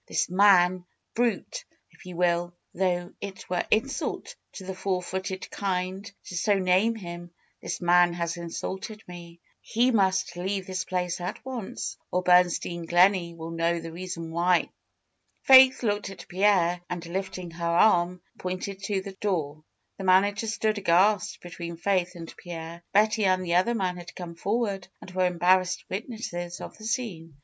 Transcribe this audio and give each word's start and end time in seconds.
This 0.07 0.31
man— 0.31 0.85
brute! 1.15 1.63
if 1.91 2.07
you 2.07 2.15
will, 2.15 2.55
though 2.73 3.13
it 3.21 3.47
were 3.51 3.63
insult 3.69 4.35
to 4.53 4.65
the 4.65 4.73
four 4.73 5.03
footed 5.03 5.47
kind 5.51 6.11
to 6.23 6.35
so 6.35 6.57
name 6.57 6.95
him— 6.95 7.29
this 7.61 7.79
man 7.81 8.13
has 8.13 8.35
insulted 8.35 9.03
me. 9.07 9.39
He 9.61 9.91
must 9.91 10.35
leave 10.35 10.65
this 10.65 10.85
place 10.85 11.21
at 11.21 11.45
once, 11.45 11.97
or 12.09 12.23
Bernstein 12.23 12.87
Gleney 12.87 13.35
will 13.35 13.51
know 13.51 13.79
the 13.79 13.91
reason 13.91 14.31
why." 14.31 14.71
Faith 15.43 15.83
looked 15.83 16.09
at 16.09 16.27
Pierre 16.27 16.81
and 16.89 17.05
lifting 17.05 17.51
her 17.51 17.67
arm, 17.69 18.23
pointed 18.39 18.81
to 18.85 19.01
the 19.01 19.13
door. 19.13 19.63
The 19.99 20.03
manager 20.03 20.47
stood 20.47 20.79
aghast 20.79 21.41
between 21.41 21.77
Faith 21.77 22.15
and 22.15 22.35
Pierre. 22.37 22.81
Betty 22.91 23.25
and 23.25 23.45
the 23.45 23.53
other 23.53 23.75
man 23.75 23.97
had 23.97 24.15
come 24.15 24.33
forward, 24.33 24.87
and 24.99 25.11
were 25.11 25.27
embarrassed 25.27 25.85
witnesses 25.91 26.59
of 26.59 26.75
the 26.79 26.85
scene. 26.85 27.37